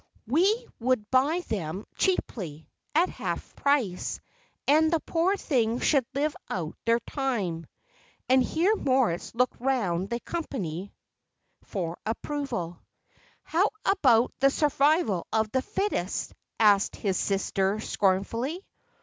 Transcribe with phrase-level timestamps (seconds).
[0.25, 4.19] We would buy them cheaply, at half price,
[4.67, 7.67] and the poor things should live out their time."
[8.27, 10.91] And here Moritz looked round the company
[11.65, 12.79] for approval.
[13.43, 18.65] "How about the survival of the fittest?" asked his sister, scornfully.